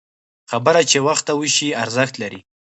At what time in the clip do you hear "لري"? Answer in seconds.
2.21-2.39